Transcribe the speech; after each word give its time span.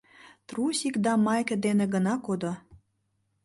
Трусик 0.47 0.95
да 1.05 1.13
майке 1.25 1.55
дене 1.65 1.85
гына 1.93 2.13
кодо. 2.25 2.53